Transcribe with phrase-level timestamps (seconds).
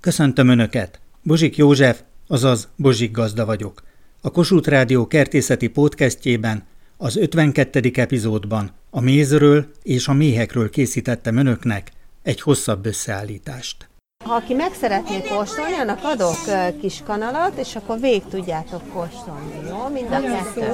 [0.00, 1.00] Köszöntöm Önöket!
[1.22, 3.82] Bozsik József, azaz Bozsik Gazda vagyok.
[4.20, 6.62] A Kossuth Rádió kertészeti podcastjében,
[6.96, 7.90] az 52.
[7.94, 11.90] epizódban a mézről és a méhekről készítettem Önöknek
[12.22, 13.88] egy hosszabb összeállítást.
[14.24, 16.38] Ha aki meg szeretné kóstolni, annak adok
[16.80, 19.88] kis kanalat, és akkor végig tudjátok kóstolni, jó?
[19.92, 20.66] Mind a kettő.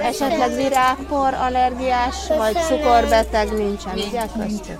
[0.00, 4.78] Esetleg virágpor, allergiás, vagy cukorbeteg nincsen, ugye köztük?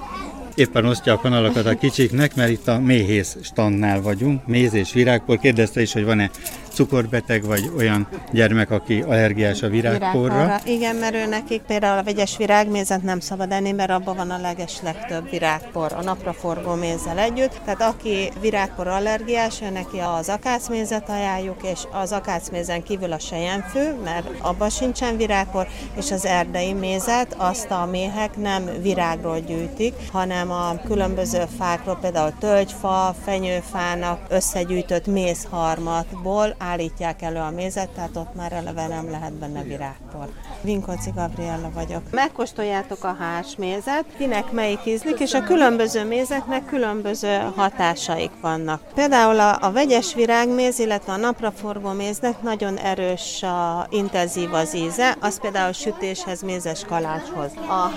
[0.58, 5.38] Éppen osztja a kanalakat a kicsiknek, mert itt a méhész standnál vagyunk, méz és virágpor.
[5.38, 6.30] Kérdezte is, hogy van-e
[6.78, 10.34] cukorbeteg, vagy olyan gyermek, aki allergiás a virágporra.
[10.34, 10.60] virágporra.
[10.64, 14.38] Igen, mert ő nekik például a vegyes virágmézet nem szabad enni, mert abban van a
[14.38, 17.60] leges legtöbb virágpor a napraforgó mézzel együtt.
[17.64, 23.96] Tehát aki virágpor allergiás, ő neki az akácmézet ajánljuk, és az akácmézen kívül a sejemfő,
[24.04, 30.50] mert abban sincsen virágpor, és az erdei mézet azt a méhek nem virágról gyűjtik, hanem
[30.50, 38.52] a különböző fákról, például tölgyfa, fenyőfának összegyűjtött mézharmatból állítják elő a mézet, tehát ott már
[38.52, 40.28] eleve nem lehet benne virágpor.
[40.60, 42.02] Vinkoci Gabriella vagyok.
[42.10, 43.16] Megkóstoljátok a
[43.58, 48.82] mézet, kinek melyik ízlik, és a különböző mézeknek különböző hatásaik vannak.
[48.94, 55.16] Például a, a vegyes virágméz, illetve a napraforgó méznek nagyon erős, a, intenzív az íze,
[55.20, 57.50] az például sütéshez, mézes kalácshoz.
[57.68, 57.90] A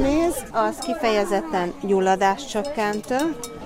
[0.00, 3.16] méz az kifejezetten gyulladáscsökkentő,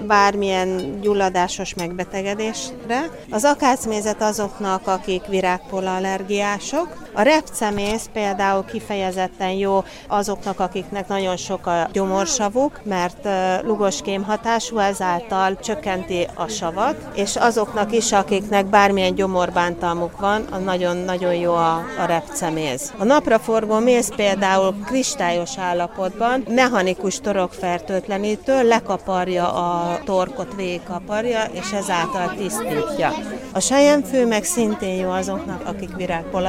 [0.06, 3.10] bármilyen gyulladásos megbetegedésre.
[3.30, 7.11] Az akácmézet azok azoknak, akik virágpolallergiások.
[7.14, 13.28] A repcemész például kifejezetten jó azoknak, akiknek nagyon sok a gyomorsavuk, mert
[13.64, 21.52] lugos hatású, ezáltal csökkenti a savat, és azoknak is, akiknek bármilyen gyomorbántalmuk van, nagyon-nagyon jó
[21.52, 22.92] a, a repceméz.
[22.98, 33.12] A napraforgó méz például kristályos állapotban mechanikus torokfertőtlenítő, lekaparja a torkot, végigkaparja, és ezáltal tisztítja.
[33.52, 36.46] A sejemfő meg szintén jó azoknak, akik virágpol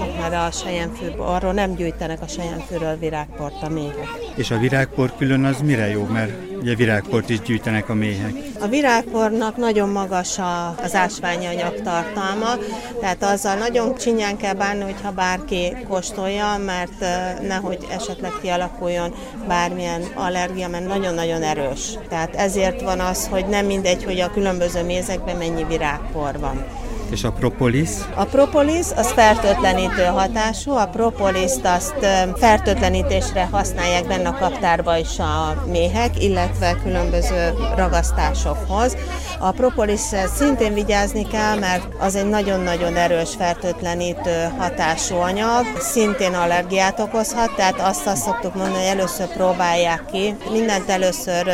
[0.00, 4.08] allergiások, mert a sejemfő, arról nem gyűjtenek a sejemfőről virágport a méhek.
[4.36, 6.04] És a virágpor külön az mire jó?
[6.04, 8.32] Mert ugye virágport is gyűjtenek a méhek.
[8.60, 12.54] A virágpornak nagyon magas a, az ásványi anyag tartalma,
[13.00, 17.00] tehát azzal nagyon csinyán kell bánni, hogyha bárki kóstolja, mert
[17.42, 19.14] nehogy esetleg kialakuljon
[19.48, 21.98] bármilyen allergia, mert nagyon-nagyon erős.
[22.08, 26.64] Tehát ezért van az, hogy nem mindegy, hogy a különböző mézekben mennyi virágpor van.
[27.10, 27.88] És a propolis?
[28.14, 31.94] A propolis az fertőtlenítő hatású, a propoliszt azt
[32.36, 38.96] fertőtlenítésre használják benne a kaptárba is a méhek, illetve különböző ragasztásokhoz.
[39.38, 40.00] A propolis
[40.34, 47.80] szintén vigyázni kell, mert az egy nagyon-nagyon erős fertőtlenítő hatású anyag, szintén allergiát okozhat, tehát
[47.80, 51.52] azt azt szoktuk mondani, hogy először próbálják ki, mindent először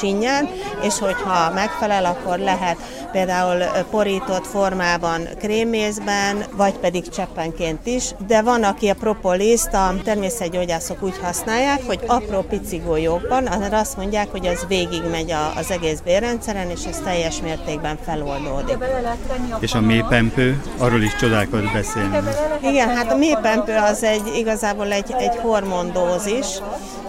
[0.00, 0.48] csinyán,
[0.82, 2.76] és hogyha megfelel, akkor lehet
[3.12, 3.58] például
[3.90, 4.99] porított formában
[5.38, 12.00] krémészben, vagy pedig cseppenként is, de van, aki a propoliszt a természetgyógyászok úgy használják, hogy
[12.06, 17.40] apró pici golyókban, azt mondják, hogy az végig megy az egész bérrendszeren, és ez teljes
[17.40, 18.76] mértékben feloldódik.
[19.60, 22.18] És a mélypempő, arról is csodákat beszélni.
[22.62, 26.46] Igen, hát a mélypempő az egy igazából egy, egy hormondózis,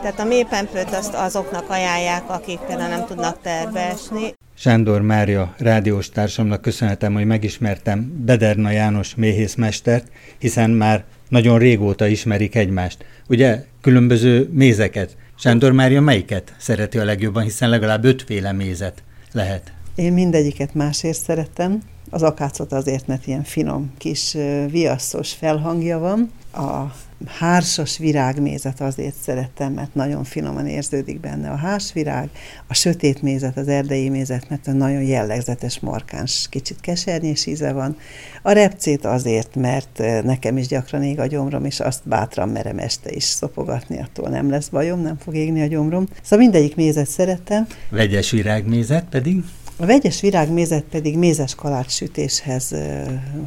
[0.02, 4.36] tehát a mélypempőt azt azoknak ajánlják, akik például nem tudnak terbe esni.
[4.62, 12.56] Sándor Mária rádiós társamnak köszönhetem, hogy megismertem Bederna János méhészmestert, hiszen már nagyon régóta ismerik
[12.56, 13.06] egymást.
[13.28, 15.18] Ugye különböző mézeket.
[15.36, 19.74] Sándor Mária melyiket szereti a legjobban, hiszen legalább ötféle mézet lehet.
[19.96, 21.82] Én mindegyiket másért szeretem.
[22.10, 24.38] Az akácot azért, mert ilyen finom, kis
[24.70, 26.32] viaszos felhangja van.
[26.54, 26.94] A
[27.26, 32.30] hársas virágmézet azért szerettem, mert nagyon finoman érződik benne a hásvirág,
[32.68, 37.98] a sötét mézet, az erdei mézet, mert a nagyon jellegzetes, markáns, kicsit kesernyés íze van.
[38.42, 43.12] A repcét azért, mert nekem is gyakran ég a gyomrom, és azt bátran merem este
[43.12, 46.08] is szopogatni, attól nem lesz bajom, nem fog égni a gyomrom.
[46.22, 47.68] Szóval mindegyik mézet szerettem.
[47.90, 49.44] Vegyes virágmézet pedig?
[49.82, 52.76] A vegyes virágmézet pedig mézes kalács sütéshez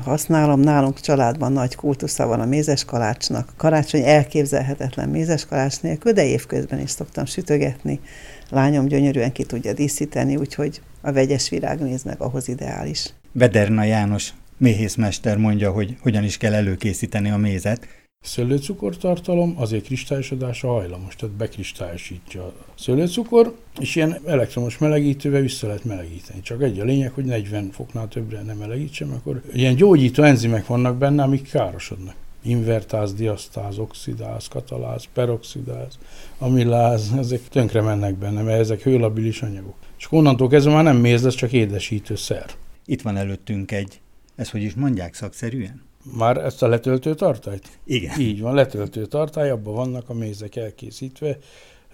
[0.05, 0.61] használom.
[0.61, 3.53] Nálunk családban nagy kultusza van a mézes kalácsnak.
[3.57, 8.01] Karácsony elképzelhetetlen mézes kalács nélkül, de évközben is szoktam sütögetni.
[8.51, 13.07] Lányom gyönyörűen ki tudja díszíteni, úgyhogy a vegyes virágméz meg ahhoz ideális.
[13.33, 17.87] Vederna János méhészmester mondja, hogy hogyan is kell előkészíteni a mézet.
[18.25, 26.41] Szőlőcukortartalom azért kristályosodása hajlamos, tehát bekristályosítja a szőlőcukor, és ilyen elektromos melegítővel vissza lehet melegíteni.
[26.41, 30.97] Csak egy a lényeg, hogy 40 foknál többre nem melegítsem, akkor ilyen gyógyító enzimek vannak
[30.97, 32.15] benne, amik károsodnak.
[32.43, 35.99] Invertáz, diasztáz, oxidáz, kataláz, peroxidáz,
[36.39, 39.77] amiláz, ezek tönkre mennek benne, mert ezek hőlabilis anyagok.
[39.99, 42.47] És onnantól kezdve már nem méz lesz, csak édesítőszer.
[42.87, 44.01] Itt van előttünk egy,
[44.37, 45.83] ez hogy is mondják szakszerűen?
[46.13, 47.69] Már ezt a letöltő tartályt?
[47.85, 48.21] Igen.
[48.21, 51.39] Így van, letöltő tartály, abban vannak a mézek elkészítve,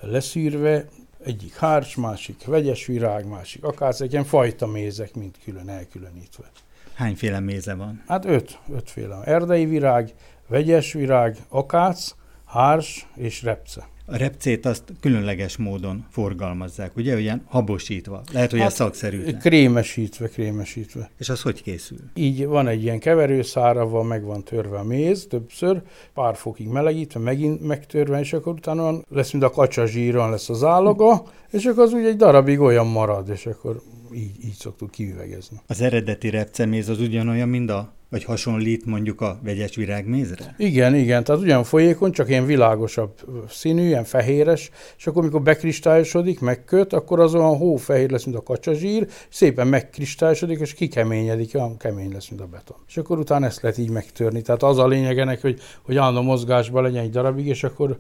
[0.00, 0.88] leszűrve,
[1.24, 6.50] egyik hárs, másik vegyes virág, másik akác, egy ilyen fajta mézek, mint külön elkülönítve.
[6.94, 8.02] Hányféle méze van?
[8.06, 9.22] Hát öt, ötféle.
[9.24, 10.14] Erdei virág,
[10.46, 12.14] vegyes virág, akác,
[12.44, 13.88] hárs és repce.
[14.12, 18.22] A repcét azt különleges módon forgalmazzák, ugye, ilyen habosítva.
[18.32, 19.22] Lehet, hogy hát, ez szakszerű.
[19.32, 21.10] Krémesítve, krémesítve.
[21.18, 21.98] És az hogy készül?
[22.14, 25.82] Így van egy ilyen keverőszára, meg van törve a méz többször,
[26.14, 30.64] pár fokig melegítve, megint megtörve, és akkor utána lesz, mint a kacsa zsíron lesz az
[30.64, 33.80] állaga, és akkor az úgy egy darabig olyan marad, és akkor
[34.14, 35.60] így, így szoktuk kiüvegezni.
[35.66, 40.54] Az eredeti repceméz az ugyanolyan, mint a vagy hasonlít mondjuk a vegyes virágmézre?
[40.58, 43.12] Igen, igen, tehát ugyan folyékony, csak ilyen világosabb
[43.48, 48.42] színű, ilyen fehéres, és akkor, amikor bekristályosodik, megköt, akkor az olyan hófehér lesz, mint a
[48.42, 52.76] kacsazsír, szépen megkristályosodik, és kikeményedik, olyan kemény lesz, mint a beton.
[52.88, 54.42] És akkor utána ezt lehet így megtörni.
[54.42, 57.98] Tehát az a lényegenek, hogy, hogy állandó mozgásban legyen egy darabig, és akkor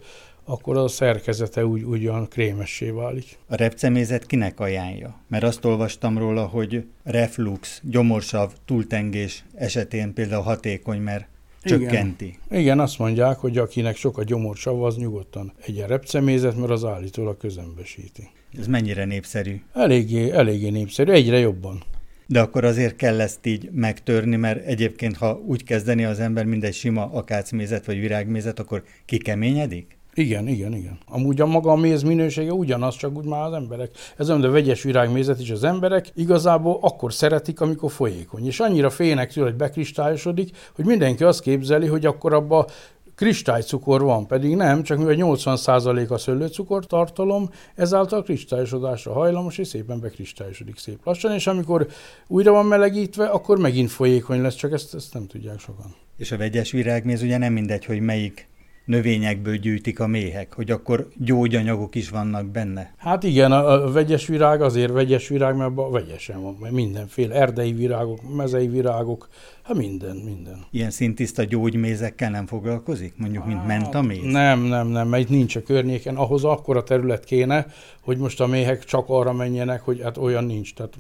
[0.50, 3.38] akkor a szerkezete úgy, ugyan krémessé válik.
[3.46, 5.20] A repcemézet kinek ajánlja?
[5.28, 11.28] Mert azt olvastam róla, hogy reflux, gyomorsav, túltengés esetén például hatékony, mert
[11.62, 12.38] csökkenti.
[12.48, 12.60] Igen.
[12.60, 17.36] Igen, azt mondják, hogy akinek sok a gyomorsav, az nyugodtan egyen repcemézet, mert az állítólag
[17.36, 18.30] közömbösíti.
[18.58, 19.60] Ez mennyire népszerű?
[19.72, 21.82] Eléggé, eléggé népszerű, egyre jobban.
[22.26, 26.64] De akkor azért kell ezt így megtörni, mert egyébként, ha úgy kezdeni az ember, mint
[26.64, 29.98] egy sima akácmézet vagy virágmézet, akkor kikeményedik?
[30.20, 30.98] Igen, igen, igen.
[31.08, 33.90] Amúgy a maga a méz minősége ugyanaz, csak úgy már az emberek.
[34.16, 38.46] Ez olyan, de vegyes virágmézet is az emberek igazából akkor szeretik, amikor folyékony.
[38.46, 42.66] És annyira félnek tőle, hogy bekristályosodik, hogy mindenki azt képzeli, hogy akkor abba
[43.14, 50.00] kristálycukor van, pedig nem, csak mivel 80% a szőlőcukor tartalom, ezáltal kristályosodásra hajlamos, és szépen
[50.00, 51.86] bekristályosodik szép lassan, és amikor
[52.26, 55.94] újra van melegítve, akkor megint folyékony lesz, csak ezt, ezt nem tudják sokan.
[56.16, 58.49] És a vegyes virágméz ugye nem mindegy, hogy melyik
[58.90, 62.94] növényekből gyűjtik a méhek, hogy akkor gyógyanyagok is vannak benne.
[62.96, 67.34] Hát igen, a, a vegyes virág azért vegyes virág, mert a vegyesen van, mert mindenféle
[67.34, 69.28] erdei virágok, mezei virágok,
[69.62, 70.64] hát minden, minden.
[70.70, 73.14] Ilyen szintiszta gyógymézekkel nem foglalkozik?
[73.16, 74.22] Mondjuk, mint hát, mentaméz?
[74.22, 76.16] Nem, nem, nem, mert itt nincs a környéken.
[76.16, 77.66] Ahhoz akkora terület kéne,
[78.02, 80.74] hogy most a méhek csak arra menjenek, hogy hát olyan nincs.
[80.74, 80.96] Tehát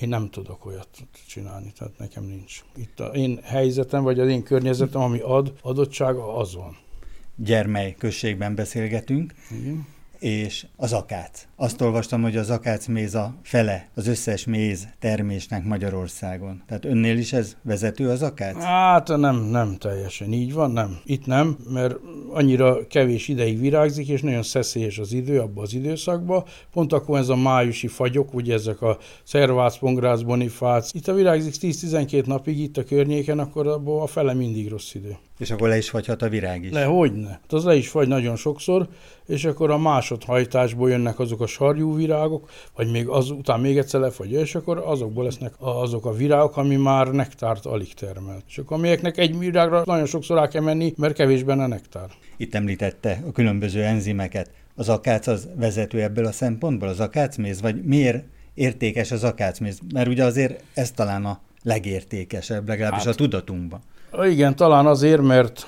[0.00, 0.88] én nem tudok olyat
[1.28, 2.64] csinálni, tehát nekem nincs.
[2.76, 6.76] Itt az én helyzetem, vagy az én környezetem, ami ad, adottsága, az van.
[7.44, 9.34] Gyermely községben beszélgetünk.
[9.50, 9.86] Igen
[10.20, 11.46] és az akác.
[11.62, 16.62] Azt olvastam, hogy az akác méz a fele az összes méz termésnek Magyarországon.
[16.66, 18.62] Tehát önnél is ez vezető az akác?
[18.62, 20.98] Hát nem, nem teljesen így van, nem.
[21.04, 21.96] Itt nem, mert
[22.30, 26.44] annyira kevés ideig virágzik, és nagyon szeszélyes az idő abban az időszakban.
[26.72, 30.94] Pont akkor ez a májusi fagyok, ugye ezek a szervác, pongrác, bonifác.
[30.94, 35.16] Itt a virágzik 10-12 napig itt a környéken, akkor abból a fele mindig rossz idő.
[35.38, 36.72] És akkor le is fagyhat a virág is?
[36.72, 37.28] Le, hogyne.
[37.28, 38.88] Hát az le is fagy nagyon sokszor,
[39.26, 44.40] és akkor a másodhajtásból jönnek azok a sarjú virágok, vagy még azután még egyszer lefagyja,
[44.40, 48.42] és akkor azokból lesznek azok a virágok, ami már nektárt alig termel.
[48.48, 52.10] És akkor amelyeknek egy virágra nagyon sokszor rá kell menni, mert kevés benne nektár.
[52.36, 54.50] Itt említette a különböző enzimeket.
[54.74, 58.24] Az akác az vezető ebből a szempontból, az akácméz, vagy miért
[58.54, 59.78] értékes az akácméz?
[59.92, 63.80] Mert ugye azért ez talán a legértékesebb, legalábbis hát, a tudatunkban.
[64.22, 65.66] Igen, talán azért, mert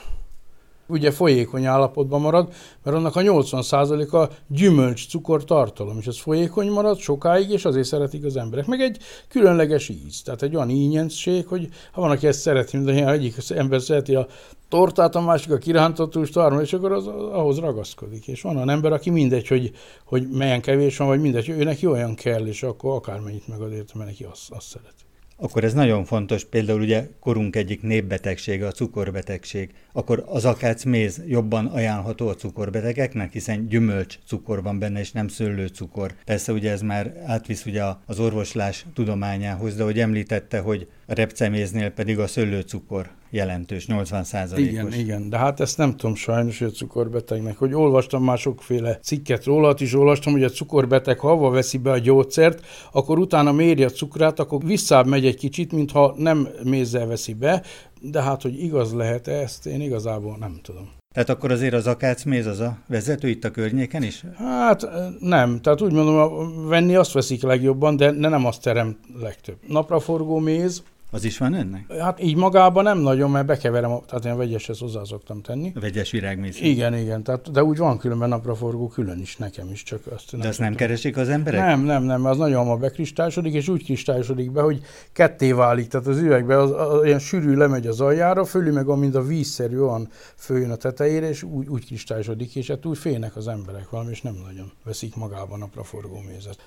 [0.92, 6.98] ugye folyékony állapotban marad, mert annak a 80%-a gyümölcs cukor tartalom, és ez folyékony marad
[6.98, 8.66] sokáig, és azért szeretik az emberek.
[8.66, 13.08] Meg egy különleges íz, tehát egy olyan ínyenség, hogy ha van, aki ezt szereti, mint
[13.08, 14.26] egyik ember szereti a
[14.68, 18.26] tortát, a másik a kirántott húst, és akkor az, ahhoz ragaszkodik.
[18.28, 19.70] És van olyan ember, aki mindegy, hogy,
[20.04, 23.92] hogy melyen kevés van, vagy mindegy, ő neki olyan kell, és akkor akármennyit megad érte,
[23.94, 25.01] mert neki azt, azt szereti
[25.42, 31.66] akkor ez nagyon fontos, például ugye korunk egyik népbetegsége a cukorbetegség, akkor az akácméz jobban
[31.66, 36.14] ajánlható a cukorbetegeknek, hiszen gyümölcs cukor van benne, és nem szőlőcukor.
[36.24, 41.90] Persze ugye ez már átvisz ugye az orvoslás tudományához, de hogy említette, hogy a repceméznél
[41.90, 44.72] pedig a szőlőcukor jelentős, 80 százalékos.
[44.72, 48.98] Igen, igen, de hát ezt nem tudom sajnos, hogy a cukorbetegnek, hogy olvastam már sokféle
[49.02, 53.18] cikket róla, hát is olvastam, hogy a cukorbeteg, ha avval veszi be a gyógyszert, akkor
[53.18, 57.62] utána méri a cukrát, akkor visszább megy egy kicsit, mintha nem mézzel veszi be,
[58.00, 60.90] de hát, hogy igaz lehet -e, ezt, én igazából nem tudom.
[61.12, 64.24] Tehát akkor azért az akácméz az a vezető itt a környéken is?
[64.36, 64.86] Hát
[65.20, 65.60] nem.
[65.60, 69.56] Tehát úgy mondom, venni azt veszik legjobban, de nem azt terem legtöbb.
[69.66, 70.82] Napraforgó méz,
[71.14, 71.92] Az is van ennek?
[71.98, 75.72] Hát így magában nem nagyon, mert bekeverem, tehát én vegyeshez hozzá szoktam tenni.
[75.74, 76.62] A vegyes virágmészet.
[76.62, 80.40] Igen, igen, tehát, de úgy van különben napraforgó külön is nekem is, csak azt nem
[80.40, 81.60] De azt nem keresik az emberek?
[81.60, 84.80] Nem, nem, nem, az nagyon hamar bekristályosodik, és úgy kristályosodik be, hogy
[85.12, 89.14] ketté válik, tehát az üvegbe az, az, olyan sűrű lemegy az aljára, fölül meg amint
[89.14, 93.48] a vízszerű olyan följön a tetejére, és úgy, úgy kristályosodik, és hát úgy félnek az
[93.48, 96.58] emberek valami, és nem nagyon veszik magában napraforgó mézet.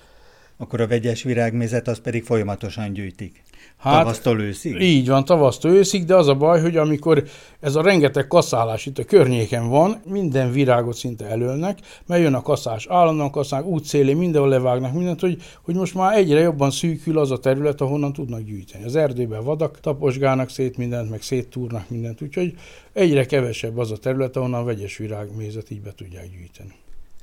[0.58, 3.42] Akkor a vegyes virágmézet az pedig folyamatosan gyűjtik.
[3.76, 4.80] Hát, tavasztól őszig?
[4.80, 7.24] Így van, tavasztól őszig, de az a baj, hogy amikor
[7.60, 12.42] ez a rengeteg kaszálás itt a környéken van, minden virágot szinte elölnek, mert jön a
[12.42, 17.30] kaszás, állandóan kaszálnak, útszélén, mindenhol levágnak mindent, hogy, hogy most már egyre jobban szűkül az
[17.30, 18.84] a terület, ahonnan tudnak gyűjteni.
[18.84, 22.54] Az erdőben vadak taposgálnak szét mindent, meg széttúrnak mindent, úgyhogy
[22.92, 26.74] egyre kevesebb az a terület, ahonnan a vegyes virágmézet így be tudják gyűjteni.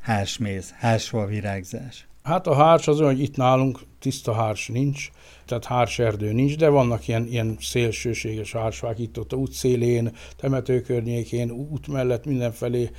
[0.01, 2.07] Hársméz, hársva virágzás.
[2.23, 5.09] Hát a hárs az olyan, hogy itt nálunk tiszta hárs nincs,
[5.45, 11.51] tehát hárserdő nincs, de vannak ilyen, ilyen szélsőséges hársfák itt ott a útszélén, temető környékén,
[11.51, 12.89] út mellett mindenfelé,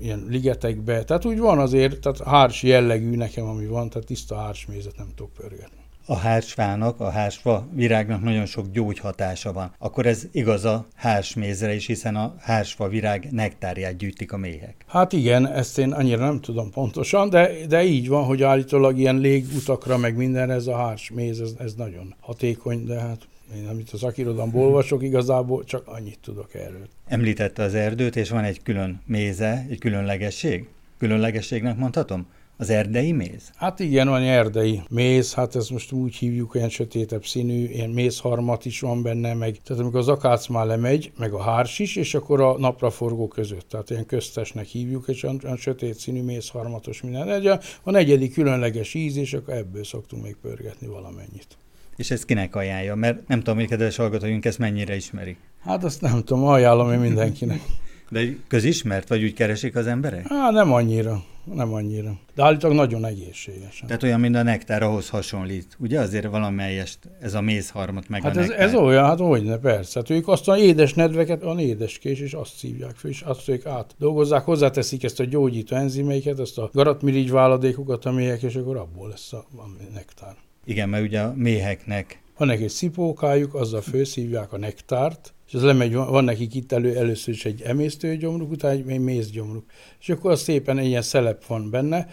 [0.00, 1.04] ilyen ligetekbe.
[1.04, 5.32] Tehát úgy van azért, tehát hárs jellegű nekem, ami van, tehát tiszta hársmézet nem tudok
[5.32, 5.77] pörgetni
[6.08, 9.72] a hársfának, a hársfa virágnak nagyon sok gyógyhatása van.
[9.78, 14.74] Akkor ez igaz a hársmézre is, hiszen a hársfa virág nektárját gyűjtik a méhek.
[14.86, 19.16] Hát igen, ezt én annyira nem tudom pontosan, de, de így van, hogy állítólag ilyen
[19.16, 24.02] légutakra, meg minden ez a hársméz, ez, ez nagyon hatékony, de hát én amit az
[24.02, 26.88] akirodalomból olvasok, igazából csak annyit tudok erről.
[27.06, 30.68] Említette az erdőt, és van egy külön méze, egy különlegesség?
[30.98, 32.26] Különlegességnek mondhatom?
[32.60, 33.50] Az erdei méz?
[33.56, 38.64] Hát igen, van erdei méz, hát ezt most úgy hívjuk, olyan sötétebb színű, ilyen mézharmat
[38.64, 42.14] is van benne, meg tehát amikor az akác már lemegy, meg a hárs is, és
[42.14, 47.30] akkor a napraforgó között, tehát ilyen köztesnek hívjuk, és olyan, olyan sötét színű mézharmatos minden.
[47.30, 47.50] Egy,
[47.82, 51.56] van egyedi különleges íz, és akkor ebből szoktunk még pörgetni valamennyit.
[51.96, 52.94] És ez kinek ajánlja?
[52.94, 55.36] Mert nem tudom, hogy kedves hallgatóink ezt mennyire ismerik.
[55.60, 57.60] Hát azt nem tudom, ajánlom én mindenkinek.
[58.10, 60.28] De közismert, vagy úgy keresik az emberek?
[60.28, 61.24] Hát nem annyira,
[61.54, 62.18] nem annyira.
[62.34, 63.82] De állítólag nagyon egészséges.
[63.86, 65.76] Tehát olyan, mint a nektár, ahhoz hasonlít.
[65.78, 69.56] Ugye azért valamelyest ez a mézharmat meg hát a ez, ez olyan, hát hogy ne,
[69.56, 69.98] persze.
[70.00, 73.66] Hát ők azt a édes nedveket, a édeskés, és azt szívják föl, és azt ők
[73.66, 78.76] át dolgozzák, hozzáteszik ezt a gyógyító enzimeiket, ezt a garatmirigy váladékokat a méhek, és akkor
[78.76, 80.36] abból lesz a, a nektár.
[80.64, 85.94] Igen, mert ugye a méheknek van egy szipókájuk, azzal főszívják a nektárt, és az lemegy,
[85.94, 89.64] van nekik itt elő, először is egy emésztőgyomruk, utána egy mézgyomruk.
[90.00, 92.08] És akkor az szépen ilyen szelep van benne,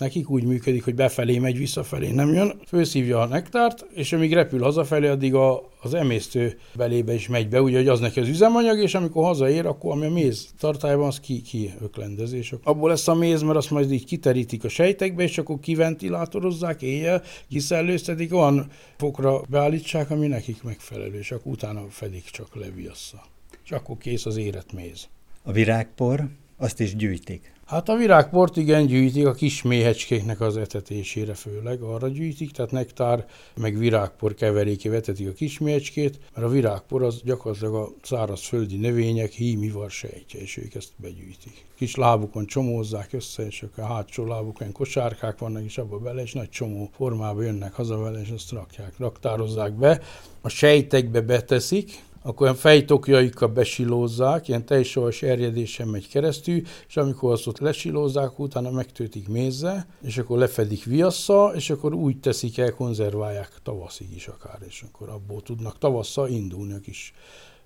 [0.00, 4.62] nekik úgy működik, hogy befelé megy, visszafelé nem jön, főszívja a nektárt, és amíg repül
[4.62, 8.94] hazafelé, addig a, az emésztő belébe is megy be, úgyhogy az neki az üzemanyag, és
[8.94, 12.54] amikor hazaér, akkor ami a méz tartályban, az ki, ki öklendezés.
[12.62, 17.22] Abból lesz a méz, mert azt majd így kiterítik a sejtekbe, és akkor kiventilátorozzák éjjel,
[17.48, 18.66] kiszellőztetik, olyan
[18.96, 23.22] fokra beállítsák, ami nekik megfelelő, és akkor utána fedik csak leviassza.
[23.64, 25.08] És akkor kész az érett méz.
[25.42, 26.28] A virágpor,
[26.60, 27.52] azt is gyűjtik.
[27.66, 33.26] Hát a virágport igen gyűjtik a kis méhecskéknek az etetésére főleg, arra gyűjtik, tehát nektár
[33.56, 39.32] meg virágpor keveréké vetetik a kis méhecskét, mert a virágpor az gyakorlatilag a szárazföldi növények
[39.32, 41.64] hímivar sejtje, és ők ezt begyűjtik.
[41.76, 46.32] Kis lábukon csomózzák össze, és akkor a hátsó lábukon kosárkák vannak, és abba bele, és
[46.32, 50.00] nagy csomó formába jönnek haza vele, és azt rakják, raktározzák be.
[50.40, 57.46] A sejtekbe beteszik, akkor olyan fejtokjaikkal besilózzák, ilyen teljesavas erjedésen megy keresztül, és amikor azt
[57.46, 63.52] ott lesilózzák, utána megtöltik mézze, és akkor lefedik viassza, és akkor úgy teszik el, konzerválják
[63.62, 67.12] tavaszig is akár, és akkor abból tudnak tavasszal indulni a kis,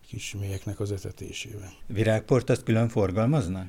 [0.09, 1.71] kis mélyeknek az etetésében.
[1.87, 3.67] Virágport azt külön forgalmaznak?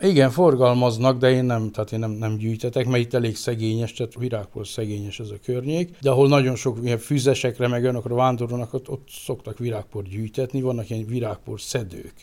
[0.00, 4.14] Igen, forgalmaznak, de én nem, tehát én nem, nem gyűjtetek, mert itt elég szegényes, tehát
[4.14, 8.88] virágpor szegényes ez a környék, de ahol nagyon sok ilyen füzesekre, meg olyanokra vándorolnak, ott,
[8.88, 12.14] ott szoktak virágpor gyűjtetni, vannak ilyen virágpor szedők,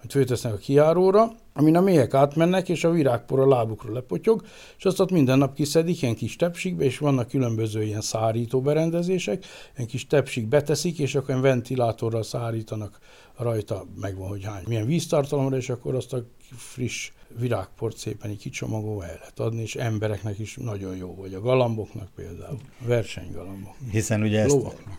[0.00, 4.42] hogy főtesznek a kiáróra, amin a méhek átmennek, és a virágpor a lábukra lepotyog,
[4.78, 9.44] és azt ott minden nap kiszedik ilyen kis tepsikbe, és vannak különböző ilyen szárító berendezések,
[9.76, 12.98] ilyen kis tepsik beteszik, és akkor ventilátorral szárítanak
[13.36, 16.24] rajta, megvan, hogy hány, milyen víztartalomra, és akkor azt a
[16.56, 22.08] friss virágport szépen kicsomagolva el lehet adni, és embereknek is nagyon jó, vagy a galamboknak
[22.14, 23.74] például, a versenygalambok.
[23.90, 24.98] Hiszen ugye ezt Lovaknak.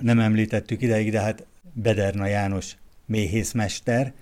[0.00, 4.12] nem említettük ideig, de hát Bederna János méhészmester,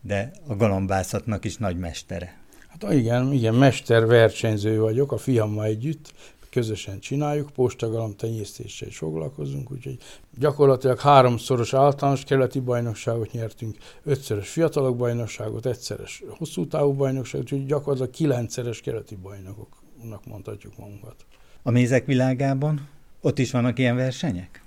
[0.00, 2.38] de a galambászatnak is nagy mestere.
[2.68, 6.12] Hát igen, igen, mester versenyző vagyok, a fiammal együtt,
[6.50, 9.96] közösen csináljuk, postagalam tenyésztéssel is foglalkozunk, úgyhogy
[10.38, 18.10] gyakorlatilag háromszoros általános keleti bajnokságot nyertünk, ötszeres fiatalok bajnokságot, egyszeres hosszú távú bajnokságot, úgyhogy gyakorlatilag
[18.10, 21.24] kilencszeres keleti bajnokoknak mondhatjuk magunkat.
[21.62, 22.88] A mézek világában
[23.20, 24.62] ott is vannak ilyen versenyek?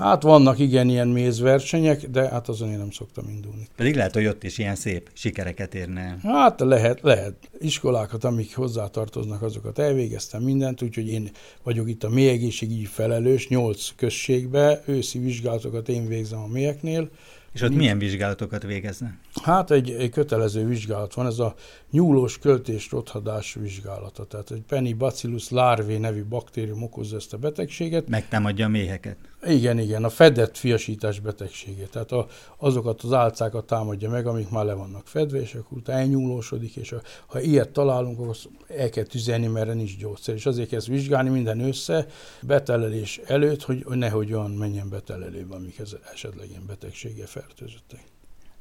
[0.00, 3.68] Hát vannak igen ilyen mézversenyek, de hát azon én nem szoktam indulni.
[3.76, 6.18] Pedig lehet, hogy ott is ilyen szép sikereket érne el.
[6.22, 7.34] Hát lehet, lehet.
[7.58, 11.30] Iskolákat, amik hozzátartoznak, azokat elvégeztem mindent, úgyhogy én
[11.62, 17.10] vagyok itt a mélyegészségügyi felelős, nyolc községbe, őszi vizsgálatokat én végzem a mélyeknél,
[17.52, 19.18] és ott milyen vizsgálatokat végeznek?
[19.42, 21.54] Hát egy, egy kötelező vizsgálat van, ez a
[21.90, 24.24] nyúlós költés rothadás vizsgálata.
[24.24, 28.08] Tehát egy Penibacillus larvae nevű baktérium okozza ezt a betegséget.
[28.08, 29.16] Megtámadja a méheket.
[29.46, 31.90] Igen, igen, a fedett fiasítás betegségét.
[31.90, 35.98] Tehát a, azokat az álcákat támadja meg, amik már le vannak fedve, és akkor utána
[35.98, 38.36] elnyúlósodik, és a, ha ilyet találunk, akkor
[38.68, 40.34] el kell tüzelni, mert nincs gyógyszer.
[40.34, 42.06] És azért kell vizsgálni minden össze
[42.42, 48.02] betelelés előtt, hogy, hogy nehogy olyan menjen betelelőbe, amik ez esetleg ilyen betegséggel fertőzöttek.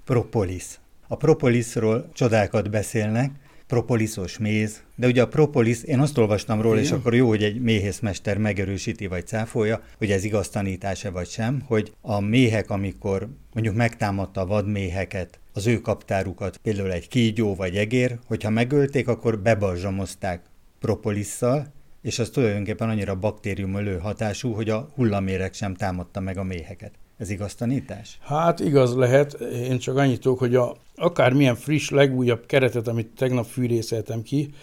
[0.05, 0.79] Propolis.
[1.07, 3.31] A propolisról csodákat beszélnek,
[3.69, 6.85] propoliszos méz, de ugye a propolis, én azt olvastam róla, Igen.
[6.85, 11.61] és akkor jó, hogy egy méhészmester megerősíti vagy cáfolja, hogy ez igaz tanítása vagy sem,
[11.65, 17.77] hogy a méhek, amikor mondjuk megtámadta a vadméheket, az ő kaptárukat, például egy kígyó vagy
[17.77, 20.41] egér, hogyha megölték, akkor bebarzsamozták
[20.79, 26.98] propolisszal, és az tulajdonképpen annyira baktériumölő hatású, hogy a hullamérek sem támadta meg a méheket.
[27.19, 28.19] Ez igaz tanítás?
[28.21, 33.45] Hát igaz lehet, én csak annyit tudok, hogy a, akármilyen friss, legújabb keretet, amit tegnap
[33.45, 34.53] fűrészeltem ki,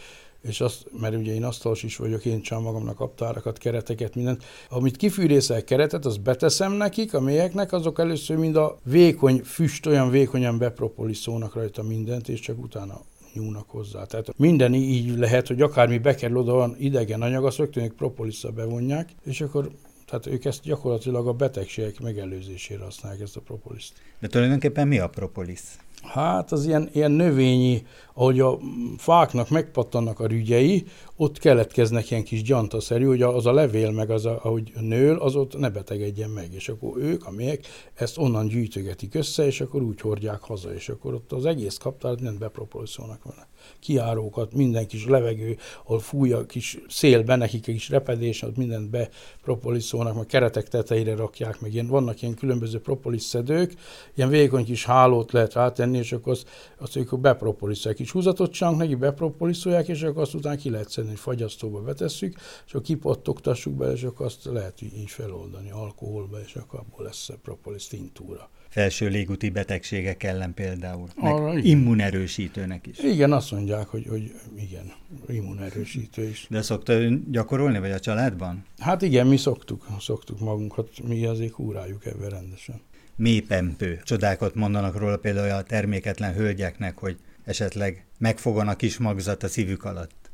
[0.42, 4.44] és azt, mert ugye én asztalos is vagyok, én csak magamnak kaptárakat, kereteket, mindent.
[4.70, 10.10] Amit kifűrészel keretet, azt beteszem nekik, a mélyeknek, azok először mind a vékony füst, olyan
[10.10, 13.00] vékonyan bepropoliszónak rajta mindent, és csak utána
[13.34, 14.04] nyúlnak hozzá.
[14.04, 19.08] Tehát minden így lehet, hogy akármi bekerül oda olyan idegen anyag, azt rögtön propolisszal bevonják,
[19.24, 19.70] és akkor
[20.06, 23.92] tehát ők ezt gyakorlatilag a betegségek megelőzésére használják ezt a propoliszt.
[24.20, 25.78] De tulajdonképpen mi a propolisz?
[26.02, 28.58] Hát az ilyen, ilyen növényi, ahogy a
[28.96, 30.84] fáknak megpattannak a rügyei,
[31.16, 35.34] ott keletkeznek ilyen kis gyantaszerű, hogy az a levél meg az, a, ahogy nől, az
[35.34, 36.52] ott ne betegedjen meg.
[36.52, 41.14] És akkor ők, amelyek ezt onnan gyűjtögetik össze, és akkor úgy hordják haza, és akkor
[41.14, 43.48] ott az egész kaptár nem beproporszolnak vele
[43.80, 48.90] kiárókat, minden kis levegő, ahol fúj a kis szélbe, nekik egy kis repedés, ott mindent
[48.90, 52.80] bepropoliszolnak, meg keretek tetejére rakják, meg ilyen, vannak ilyen különböző
[53.16, 53.74] szedők,
[54.14, 58.00] ilyen vékony kis hálót lehet rátenni, és akkor azt, azt ők bepropoliszolják.
[58.00, 62.34] Kis húzatot csinálnak, neki bepropoliszolják, és akkor azt utána ki lehet szedni, fagyasztóba betesszük,
[62.66, 67.28] és akkor kipottogtassuk be, és akkor azt lehet így feloldani alkoholba, és akkor abból lesz
[67.28, 71.08] a propolis tintúra felső légúti betegségek ellen például.
[71.16, 72.98] Arra, meg immunerősítőnek is.
[72.98, 74.92] Igen, azt mondják, hogy, hogy igen,
[75.28, 76.46] immunerősítő is.
[76.50, 78.64] De szokta ön gyakorolni, vagy a családban?
[78.78, 82.80] Hát igen, mi szoktuk, szoktuk magunkat, mi azért kúráljuk ebben rendesen.
[83.16, 84.00] Mépempő.
[84.04, 89.84] Csodákat mondanak róla például a terméketlen hölgyeknek, hogy esetleg megfogan a kis magzat a szívük
[89.84, 90.25] alatt.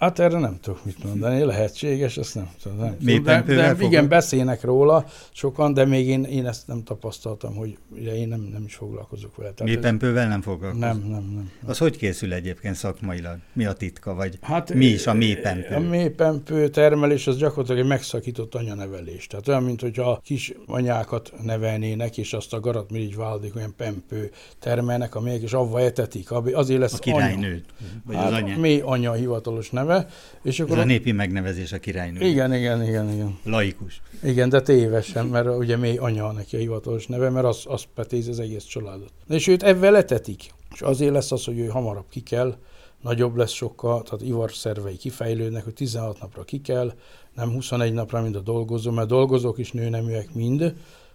[0.00, 2.78] Hát erre nem tudok mit mondani, lehetséges, ezt nem tudom.
[2.78, 3.22] Nem tudom.
[3.22, 8.16] De, de igen, beszélnek róla sokan, de még én, én ezt nem tapasztaltam, hogy ugye
[8.16, 9.52] én nem, nem is foglalkozok vele.
[9.64, 10.84] Mépempővel nem foglalkozok?
[10.84, 11.50] Nem, nem, nem.
[11.66, 13.38] Az hogy készül egyébként szakmailag?
[13.52, 15.74] Mi a titka, vagy hát, mi is a mépempő?
[15.74, 19.26] A mépempő termelés az gyakorlatilag egy megszakított anyanevelés.
[19.26, 24.30] Tehát olyan, mint hogyha kis anyákat nevelnének, és azt a garat így váladik, olyan pempő
[24.58, 26.30] termelnek, amelyek is avva etetik.
[26.30, 27.64] Azért lesz a királynőt,
[28.04, 28.58] vagy hát, az anya.
[28.58, 30.08] Mély anya hivatalos neve neve.
[30.42, 32.26] És akkor Ez a népi megnevezés a királynő.
[32.26, 33.38] Igen, igen, igen, igen.
[33.44, 34.02] Laikus.
[34.22, 38.28] Igen, de tévesen, mert ugye mély anya neki a hivatalos neve, mert az, az petéz
[38.28, 39.12] az egész családot.
[39.28, 40.50] És őt ebben letetik.
[40.72, 42.56] És azért lesz az, hogy ő hamarabb ki kell,
[43.02, 46.92] nagyobb lesz sokkal, tehát ivar szervei kifejlődnek, hogy 16 napra ki kell,
[47.34, 50.74] nem 21 napra, mint a dolgozó, mert dolgozók is nőneműek mind,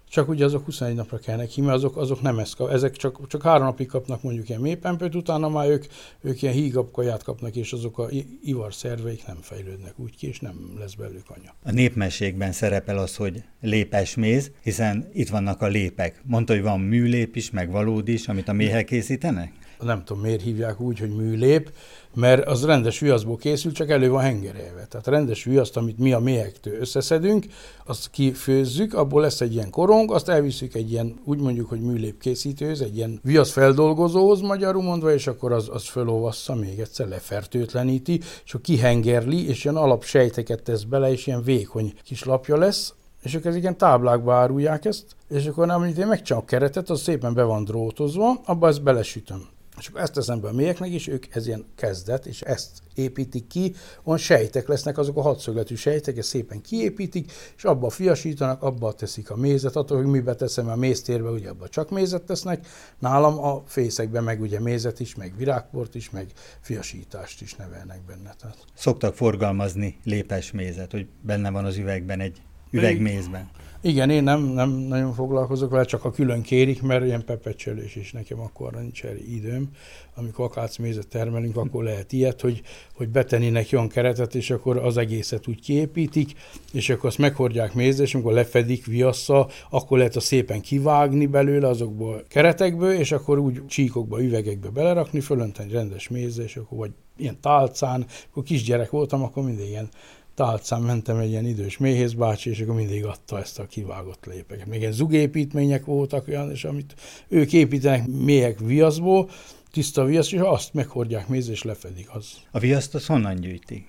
[0.10, 3.28] csak ugye azok 21 napra kellnek ki, mert azok, azok nem ezt kap, ezek csak,
[3.28, 5.86] csak három napig kapnak mondjuk ilyen mélypempőt, utána már ők,
[6.22, 8.08] ők ilyen hígabb kaját kapnak, és azok a
[8.44, 11.56] ivar szerveik nem fejlődnek úgy ki, és nem lesz belőlük anya.
[11.63, 16.22] A népmeségben szerepel az, hogy lépes méz, hiszen itt vannak a lépek.
[16.26, 19.52] Mondta, hogy van műlép is, meg valódi is, amit a méhek készítenek?
[19.79, 21.71] Nem tudom miért hívják úgy, hogy műlép,
[22.15, 24.85] mert az rendes viaszból készül, csak elő van hengerelve.
[24.85, 27.45] Tehát rendes viaszt, amit mi a méhektől összeszedünk,
[27.85, 32.19] azt kifőzzük, abból lesz egy ilyen korong, azt elviszük egy ilyen, úgy mondjuk, hogy műlép
[32.19, 38.19] készítőhöz, egy ilyen viasz feldolgozóhoz magyarul mondva, és akkor az, az fölolvassza még egyszer, lefertőtleníti,
[38.45, 43.35] és akkor kihengerli, és ilyen alapsejteket tesz bele, és ilyen vékony kis lapja lesz, és
[43.35, 47.43] akkor ez ilyen táblákba árulják ezt, és akkor nem, én megcsinálok keretet, az szépen be
[47.43, 49.55] van drótozva, abba ezt belesütöm.
[49.77, 53.47] És akkor ezt teszem be a mélyeknek is, ők ez ilyen kezdet, és ezt építik
[53.47, 58.93] ki, olyan sejtek lesznek, azok a hatszögletű sejtek, ezt szépen kiépítik, és abba fiasítanak, abba
[58.93, 62.67] teszik a mézet, attól, hogy mibe teszem a méztérbe, ugye abba csak mézet tesznek,
[62.99, 68.35] nálam a fészekben meg ugye mézet is, meg virágport is, meg fiasítást is nevelnek benne.
[68.39, 68.57] Tehát.
[68.73, 73.49] Szoktak forgalmazni lépes mézet, hogy benne van az üvegben egy üvegmézben.
[73.86, 78.12] Igen, én nem, nem nagyon foglalkozok vele, csak a külön kérik, mert ilyen pepecselés is
[78.12, 79.69] nekem akkor nincs időm.
[80.15, 82.62] Amikor akácmézet termelünk, akkor lehet ilyet, hogy,
[82.95, 86.32] hogy betenni neki olyan keretet, és akkor az egészet úgy kiépítik,
[86.74, 91.67] és akkor azt meghordják mézre, és amikor lefedik viassza, akkor lehet a szépen kivágni belőle
[91.67, 97.41] azokból keretekből, és akkor úgy csíkokba, üvegekbe belerakni, fölönteni rendes mézre, és akkor vagy ilyen
[97.41, 99.89] tálcán, akkor kisgyerek voltam, akkor mindig ilyen
[100.36, 104.65] tálcán mentem egy ilyen idős méhész bácsi, és akkor mindig adta ezt a kivágott lépeket.
[104.65, 106.93] Még ilyen zugépítmények voltak olyan, és amit
[107.28, 109.30] ők építenek mélyek viaszból,
[109.71, 112.28] tiszta viasz, és azt meghordják méz, és lefedik az.
[112.52, 113.86] A viaszt az honnan gyűjti?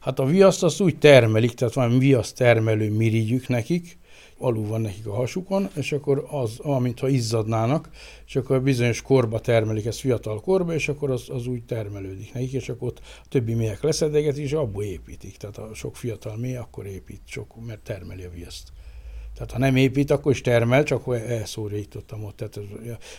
[0.00, 3.98] Hát a viaszt azt úgy termelik, tehát van viasz termelő mirigyük nekik,
[4.44, 7.88] alul van nekik a hasukon, és akkor az, amintha izzadnának,
[8.26, 12.52] és akkor bizonyos korba termelik ezt fiatal korba, és akkor az, az úgy termelődik nekik,
[12.52, 15.36] és akkor ott a többi mélyek leszedeget, és abból építik.
[15.36, 18.68] Tehát a sok fiatal mély akkor épít, sok, mert termeli a viaszt.
[19.34, 22.36] Tehát ha nem épít, akkor is termel, csak akkor elszórítottam ott.
[22.36, 22.62] Tehát, ez,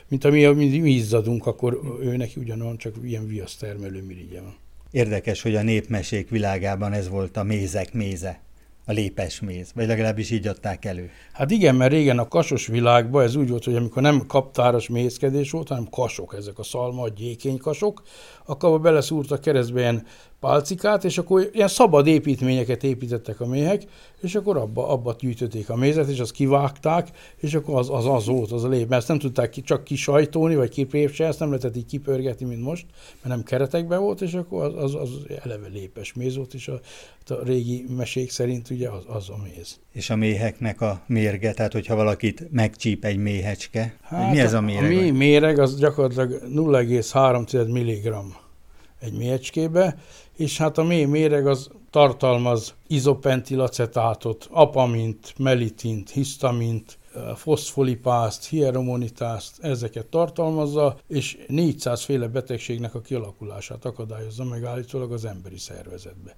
[0.08, 4.56] mint ami mi, mi izzadunk, akkor ő neki ugyanolyan, csak ilyen viasz termelő mirigye van.
[4.92, 8.44] Érdekes, hogy a népmesék világában ez volt a mézek méze
[8.86, 11.10] a lépesméz, vagy legalábbis így adták elő.
[11.34, 15.52] Hát igen, mert régen a kasos világban ez úgy volt, hogy amikor nem kaptáros mézkedés
[15.52, 18.02] volt, hanem kasok, ezek a szalma, gyékénykasok,
[18.46, 20.06] akkor beleszúrtak keresztbe ilyen
[20.46, 23.84] pálcikát, és akkor ilyen szabad építményeket építettek a méhek,
[24.22, 28.26] és akkor abba, abba gyűjtötték a mézet, és azt kivágták, és akkor az az, az
[28.26, 28.88] volt, az a lép.
[28.88, 32.62] Mert ezt nem tudták ki, csak kisajtolni, vagy kipépse, ezt nem lehetett így kipörgetni, mint
[32.62, 32.86] most,
[33.22, 35.10] mert nem keretekben volt, és akkor az, az, az
[35.44, 36.80] eleve lépes méz volt, és a,
[37.28, 39.80] a régi mesék szerint ugye az, az a méz.
[39.92, 44.62] És a méheknek a mérge, tehát hogyha valakit megcsíp egy méhecske, hát mi ez a
[44.62, 44.84] méreg?
[44.84, 48.44] A mély méreg az gyakorlatilag 0,3 mg
[49.06, 49.98] egy méhecskébe,
[50.38, 56.98] és hát a mély méreg az tartalmaz izopentilacetátot, apamint, melitint, hisztamint,
[57.36, 65.58] foszfolipázt, hieromonitást, ezeket tartalmazza, és 400 féle betegségnek a kialakulását akadályozza meg állítólag az emberi
[65.58, 66.36] szervezetbe.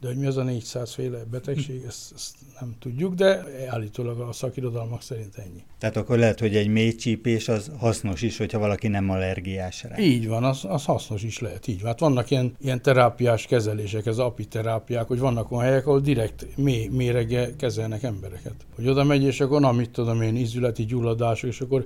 [0.00, 4.32] De hogy mi az a 400 féle betegség, ezt, ezt nem tudjuk, de állítólag a
[4.32, 5.62] szakirodalmak szerint ennyi.
[5.78, 9.98] Tehát akkor lehet, hogy egy mély csípés az hasznos is, hogyha valaki nem allergiás rá.
[9.98, 11.86] Így van, az, az hasznos is lehet, így van.
[11.86, 16.86] Hát vannak ilyen, ilyen terápiás kezelések, ez apiterápiák, hogy vannak olyan helyek, ahol direkt mély,
[16.86, 18.54] mérege kezelnek embereket.
[18.74, 21.84] Hogy oda megy, és akkor, na, mit tudom én, ízületi gyulladás, és akkor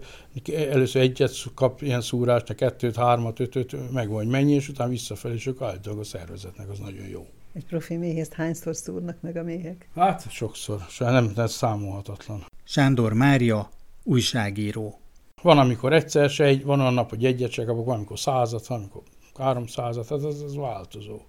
[0.55, 5.47] először egyet kap ilyen szúrást, kettőt, hármat, ötöt, meg vagy mennyi, és utána visszafelé, és
[5.47, 7.27] akkor állítólag a szervezetnek az nagyon jó.
[7.53, 9.89] Egy profi méhészt hányszor szúrnak meg a méhek?
[9.95, 12.45] Hát sokszor, nem, nem számolhatatlan.
[12.65, 13.71] Sándor Mária,
[14.03, 15.01] újságíró.
[15.43, 18.67] Van, amikor egyszer se egy, van olyan nap, hogy egyet se kapok, van, amikor százat,
[18.67, 19.03] van, amikor
[19.39, 21.21] háromszázat, hát ez, ez változó.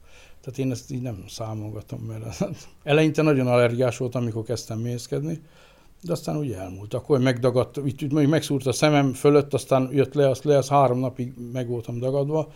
[0.42, 2.46] Tehát én ezt így nem számolgatom, mert
[2.84, 5.42] eleinte nagyon allergiás voltam, amikor kezdtem mészkedni,
[6.02, 6.94] de aztán úgy elmúlt.
[6.94, 11.00] Akkor megdagadt, itt, itt megszúrt a szemem fölött, aztán jött le, azt le, az három
[11.00, 12.52] napig meg voltam dagadva,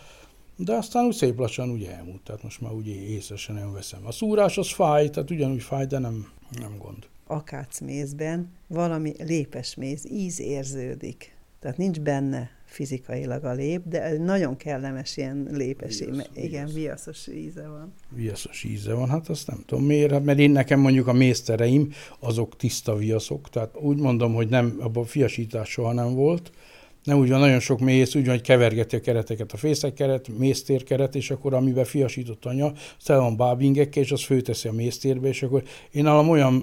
[0.57, 4.05] de aztán úgy szép lassan úgy elmúlt, tehát most már úgy észre nem veszem.
[4.05, 7.07] A szúrás az fáj, tehát ugyanúgy fáj, de nem, nem gond.
[7.27, 11.35] Akácmézben valami lépesméz, íz érződik.
[11.59, 16.73] Tehát nincs benne fizikailag a lép, de nagyon kellemes ilyen lépes, viasz, igen, viasz.
[16.73, 17.93] viaszos íze van.
[18.09, 21.91] Viaszos íze van, hát azt nem tudom miért, hát mert én nekem mondjuk a mésztereim,
[22.19, 26.51] azok tiszta viaszok, tehát úgy mondom, hogy nem, abban fiasítás soha nem volt,
[27.07, 31.15] nem úgy van, nagyon sok méhész úgy van, hogy kevergeti a kereteket, a fészek mésztérkeret,
[31.15, 32.71] és akkor amiben fiasított anya,
[33.03, 36.53] tele van bábingekkel, és az főteszi a mésztérbe, és akkor én nálam olyan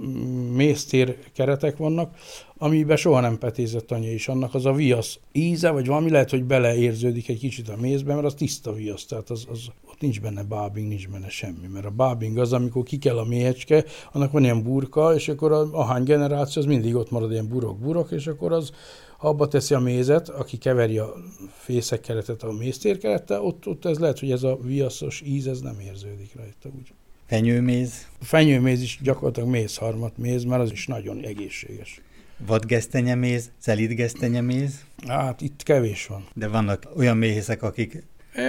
[0.55, 2.15] mésztér keretek vannak,
[2.59, 6.45] amiben soha nem petézett anya, és annak az a viasz íze, vagy valami lehet, hogy
[6.45, 9.67] beleérződik egy kicsit a mézbe, mert az tiszta viasz, tehát az, az,
[10.05, 13.85] nincs benne bábing, nincs benne semmi, mert a bábing az, amikor ki kell a méhecske,
[14.13, 18.11] annak van ilyen burka, és akkor a, ahány generáció, az mindig ott marad ilyen burok-burok,
[18.11, 18.71] és akkor az
[19.19, 21.15] abba teszi a mézet, aki keveri a
[21.53, 26.35] fészekkeretet a méztérkerettel, ott, ott ez lehet, hogy ez a viaszos íz, ez nem érződik
[26.37, 26.69] rajta.
[26.79, 26.93] Úgy.
[27.27, 28.07] Fenyőméz?
[28.21, 32.01] A fenyőméz is gyakorlatilag mézharmat méz, mert az is nagyon egészséges.
[32.47, 34.85] Vadgesztenyeméz, szelidgesztenyeméz?
[35.07, 36.25] Hát itt kevés van.
[36.35, 38.05] De vannak olyan méhészek, akik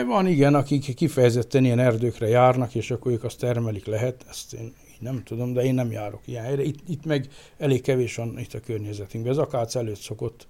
[0.05, 4.73] van, igen, akik kifejezetten ilyen erdőkre járnak, és akkor ők azt termelik lehet, ezt én
[4.99, 6.63] nem tudom, de én nem járok ilyen helyre.
[6.63, 9.31] Itt, itt meg elég kevés van itt a környezetünkben.
[9.33, 10.47] Ez akác előtt szokott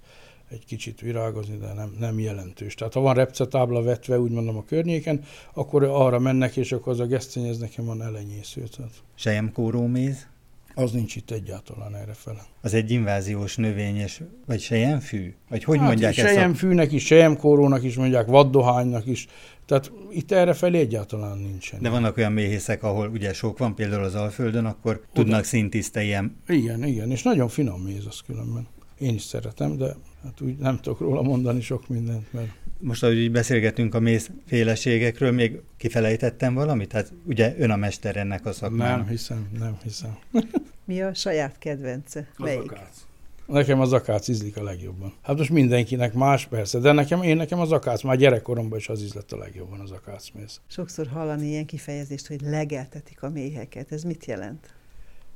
[0.50, 2.74] egy kicsit virágozni, de nem, nem jelentős.
[2.74, 7.00] Tehát ha van repcetábla vetve, úgy mondom a környéken, akkor arra mennek, és akkor az
[7.00, 8.64] a gesztény, ez nekem van elenyésző.
[8.78, 8.92] Tehát.
[9.16, 9.86] Sejemkóró?
[10.76, 12.46] Az nincs itt egyáltalán erre fele.
[12.62, 15.34] Az egy inváziós növény, és, vagy sejemfű?
[15.50, 16.28] Vagy hogy hát mondják ezt?
[16.28, 19.28] Sejemfűnek is, sejemkórónak is mondják, vaddohánynak is.
[19.66, 21.82] Tehát itt erre felé egyáltalán nincsen.
[21.82, 25.06] De vannak olyan méhészek, ahol ugye sok van, például az Alföldön, akkor Oda.
[25.14, 26.38] tudnak szintiszte ilyen.
[26.48, 28.68] Igen, igen, és nagyon finom méz az különben.
[29.00, 33.18] Én is szeretem, de hát úgy nem tudok róla mondani sok mindent, mert most, ahogy
[33.18, 36.92] így beszélgetünk a mézféleségekről, még kifelejtettem valamit?
[36.92, 38.98] Hát ugye ön a mester ennek a szakmának.
[38.98, 40.18] Nem hiszem, nem hiszem.
[40.86, 42.28] Mi a saját kedvence?
[42.38, 42.72] Melyik?
[42.72, 43.06] Akác.
[43.46, 45.14] Nekem az akác ízlik a legjobban.
[45.22, 49.02] Hát most mindenkinek más persze, de nekem, én nekem az akác, már gyerekkoromban is az
[49.02, 50.62] ízlett a legjobban az akácméz.
[50.68, 53.92] Sokszor hallani ilyen kifejezést, hogy legeltetik a méheket.
[53.92, 54.74] Ez mit jelent?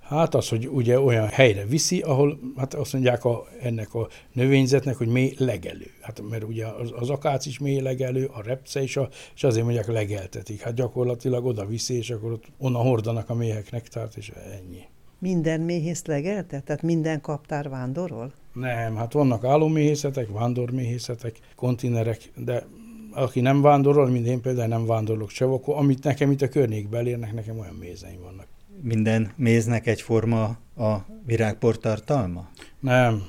[0.10, 4.96] Hát az, hogy ugye olyan helyre viszi, ahol hát azt mondják a, ennek a növényzetnek,
[4.96, 5.92] hogy mély legelő.
[6.02, 9.64] Hát mert ugye az, az akác is mély legelő, a repce is, a, és azért
[9.64, 10.62] mondják legeltetik.
[10.62, 14.82] Hát gyakorlatilag oda viszi, és akkor ott onnan hordanak a méhek nektárt, és ennyi.
[15.20, 16.60] Minden méhész legelte?
[16.60, 18.34] Tehát minden kaptár vándorol?
[18.54, 22.66] Nem, hát vannak állóméhészetek, vándorméhészetek, kontinerek, de
[23.12, 27.00] aki nem vándorol, mint én például nem vándorlok se, akkor amit nekem itt a környékben
[27.00, 28.48] elérnek, nekem olyan mézeim vannak
[28.82, 30.44] minden méznek egyforma
[30.78, 32.50] a virágpor tartalma?
[32.80, 33.24] Nem,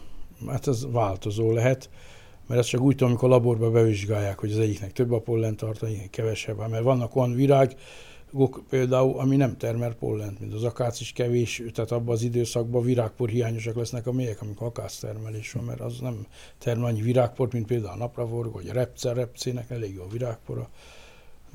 [0.46, 1.90] hát ez változó lehet,
[2.46, 5.96] mert ezt csak úgy tudom, amikor laborba bevizsgálják, hogy az egyiknek több a pollen tartalma,
[6.10, 7.76] kevesebb, mert vannak olyan virág,
[8.68, 13.28] például, ami nem termel pollent, mint az akác is kevés, tehát abban az időszakban virágpor
[13.28, 16.26] hiányosak lesznek a mélyek, amikor akác termelés van, mert az nem
[16.58, 20.68] termel annyi virágport, mint például a napraforgó, vagy a repce, repcének elég jó a virágpora,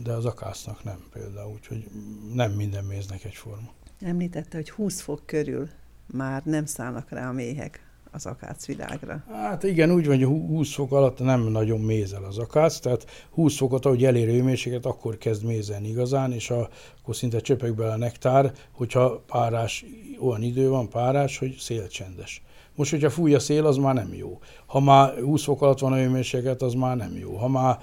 [0.04, 1.88] de az akásznak nem például, úgyhogy
[2.34, 3.74] nem minden méznek egyforma.
[4.02, 5.70] Említette, hogy 20 fok körül
[6.14, 9.24] már nem szállnak rá a méhek az akácvilágra.
[9.32, 13.58] Hát igen, úgy van, hogy 20 fok alatt nem nagyon mézel az akác, tehát 20
[13.58, 16.70] fokot, ahogy elér hőmérséklet, akkor kezd mézelni igazán, és a,
[17.02, 19.86] akkor szinte csöpeg bele a nektár, hogyha párás,
[20.20, 22.44] olyan idő van, párás, hogy szélcsendes.
[22.76, 24.40] Most, hogyha fúj a szél, az már nem jó.
[24.66, 27.36] Ha már 20 fok alatt van a hőmérséklet, az már nem jó.
[27.36, 27.80] Ha már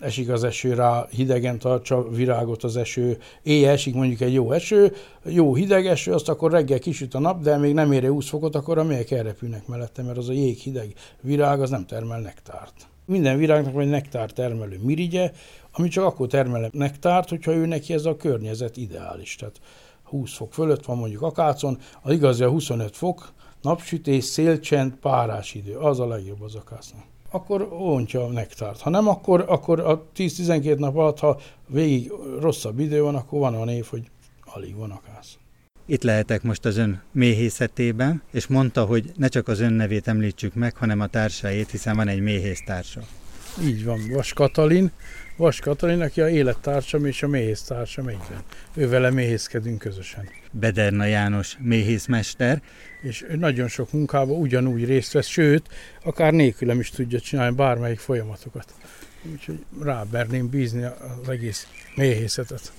[0.00, 4.92] esik az eső rá, hidegen tartsa virágot az eső, éjjel esik mondjuk egy jó eső,
[5.24, 8.54] jó hideg eső, azt akkor reggel kisüt a nap, de még nem éri 20 fokot,
[8.54, 12.88] akkor a mélyek elrepülnek mellette, mert az a jég hideg virág az nem termel nektárt.
[13.04, 15.32] Minden virágnak van egy nektár termelő mirigye,
[15.72, 19.36] ami csak akkor termel nektárt, hogyha ő neki ez a környezet ideális.
[19.36, 19.60] Tehát
[20.02, 23.32] 20 fok fölött van mondjuk akácon, az igazi a 25 fok,
[23.62, 28.80] napsütés, szélcsend, párás idő, az a legjobb az akácnak akkor ontja a nektárt.
[28.80, 33.54] Ha nem, akkor, akkor a 10-12 nap alatt, ha végig rosszabb idő van, akkor van
[33.54, 34.10] olyan év, hogy
[34.44, 35.38] alig van akász.
[35.86, 40.54] Itt lehetek most az ön méhészetében, és mondta, hogy ne csak az ön nevét említsük
[40.54, 43.00] meg, hanem a társáét, hiszen van egy méhésztársa.
[43.62, 44.90] Így van, Vas Katalin.
[45.36, 48.42] Vas Katalin, aki a élettársam és a méhésztársam egyben.
[48.74, 50.28] Ővele méhészkedünk közösen.
[50.50, 52.62] Bederna János méhészmester.
[53.00, 55.68] És nagyon sok munkában ugyanúgy részt vesz, sőt,
[56.02, 58.74] akár nélkülem is tudja csinálni bármelyik folyamatokat.
[59.32, 62.72] Úgyhogy ráberném bízni az egész méhészetet.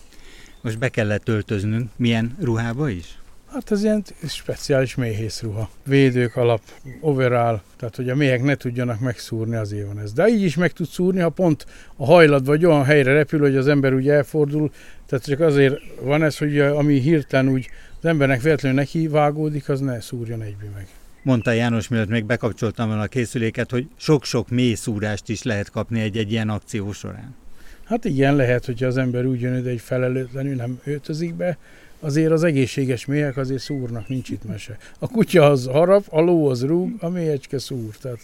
[0.62, 1.90] Most be kellett öltöznünk.
[1.96, 3.21] Milyen ruhába is?
[3.52, 5.70] Hát ez ilyen speciális méhészruha.
[5.86, 6.62] Védők alap,
[7.00, 10.14] overall, tehát hogy a méhek ne tudjanak megszúrni, azért van ez.
[10.14, 13.56] De így is meg tud szúrni, ha pont a hajlat vagy olyan helyre repül, hogy
[13.56, 14.72] az ember úgy elfordul.
[15.06, 19.80] Tehát csak azért van ez, hogy ami hirtelen úgy az embernek véletlenül neki vágódik, az
[19.80, 20.88] ne szúrjon egybe meg.
[21.24, 26.00] Mondta János, mielőtt még bekapcsoltam volna a készüléket, hogy sok-sok mély szúrást is lehet kapni
[26.00, 27.36] egy-egy ilyen akció során.
[27.84, 31.58] Hát igen, lehet, hogyha az ember úgy jön, hogy egy felelőtlenül nem öltözik be,
[32.02, 34.78] azért az egészséges méhek azért szúrnak, nincs itt mese.
[35.00, 37.96] A kutya az harap, a ló az rúg, a méhecske szúr.
[38.02, 38.20] Tehát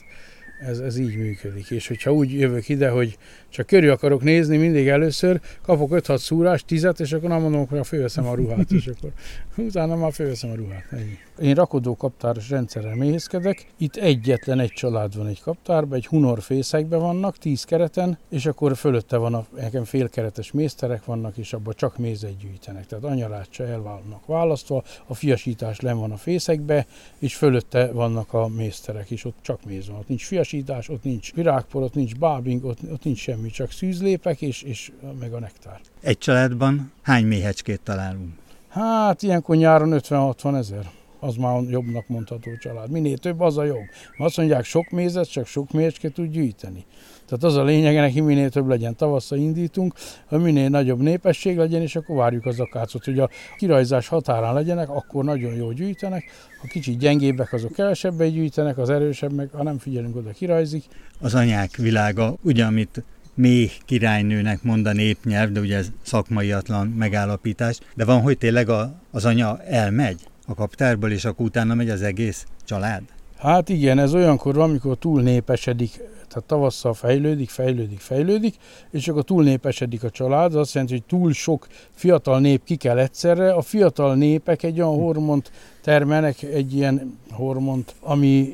[0.60, 1.70] ez, ez így működik.
[1.70, 3.18] És hogyha úgy jövök ide, hogy
[3.50, 7.88] csak körül akarok nézni, mindig először kapok 5-6 szúrást, 10 és akkor nem mondom, hogy
[7.88, 9.12] fölveszem a ruhát, és akkor
[9.56, 10.86] utána már fölveszem a ruhát.
[10.92, 11.18] Ennyi.
[11.42, 13.68] Én rakodó kaptáros rendszerrel méhészkedek.
[13.78, 18.76] Itt egyetlen egy család van egy kaptárban, egy hunor fészekben vannak, 10 kereten, és akkor
[18.76, 22.86] fölötte van a, nekem félkeretes mészterek vannak, és abban csak mézet gyűjtenek.
[22.86, 26.86] Tehát anyarácsa el vannak választva, a fiasítás len van a fészekbe,
[27.20, 29.98] és fölötte vannak a mészterek, és ott csak méz van.
[29.98, 33.72] Ott nincs fiasítás, ott nincs virágpor, ott nincs bábing, ott, ott nincs semmi semmi, csak
[33.72, 35.80] szűzlépek és, és meg a nektár.
[36.02, 38.36] Egy családban hány méhecskét találunk?
[38.70, 40.90] Hát ilyenkor nyáron 50-60 ezer.
[41.20, 42.92] Az már jobbnak mondható család.
[42.92, 43.86] Minél több, az a jobb.
[44.18, 46.86] Mert azt mondják, sok mézet, csak sok méhecskét tud gyűjteni.
[47.28, 49.94] Tehát az a lényege neki, minél több legyen tavasszal indítunk,
[50.26, 54.90] hogy minél nagyobb népesség legyen, és akkor várjuk az akácot, hogy a kirajzás határán legyenek,
[54.90, 56.24] akkor nagyon jól gyűjtenek,
[56.62, 60.84] ha kicsit gyengébbek, azok kevesebben gyűjtenek, az erősebb meg, ha nem figyelünk oda, kirajzik.
[61.20, 63.04] Az anyák világa, ugye, amit
[63.34, 67.80] méh királynőnek mond a népnyelv, de ugye ez szakmaiatlan megállapítás.
[67.96, 72.02] De van, hogy tényleg a, az anya elmegy a kaptárból, és akkor utána megy az
[72.02, 73.02] egész család?
[73.38, 75.92] Hát igen, ez olyankor van, amikor túl népesedik,
[76.28, 78.56] tehát tavasszal fejlődik, fejlődik, fejlődik,
[78.92, 82.76] és akkor túl népesedik a család, az azt jelenti, hogy túl sok fiatal nép ki
[82.76, 83.54] kell egyszerre.
[83.54, 88.54] A fiatal népek egy olyan hormont termelnek, egy ilyen hormont, ami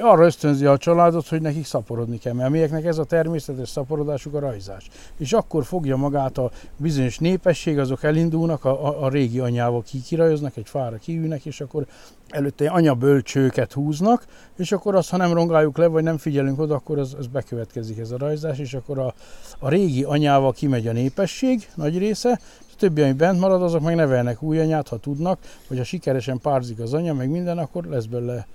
[0.00, 4.38] arra ösztönzi a családot, hogy nekik szaporodni kell, mert mieknek ez a természetes szaporodásuk a
[4.38, 4.88] rajzás.
[5.18, 10.56] És akkor fogja magát a bizonyos népesség, azok elindulnak, a, a, régi anyával ki kirajoznak,
[10.56, 11.86] egy fára kiülnek, és akkor
[12.28, 14.26] előtte anyabölcsőket húznak,
[14.56, 17.98] és akkor azt, ha nem rongáljuk le, vagy nem figyelünk oda, akkor az, az bekövetkezik
[17.98, 19.14] ez a rajzás, és akkor a,
[19.58, 23.94] a régi anyával kimegy a népesség nagy része, a többi, ami bent marad, azok meg
[23.94, 28.04] nevelnek új anyát, ha tudnak, vagy ha sikeresen párzik az anya, meg minden, akkor lesz
[28.04, 28.46] belőle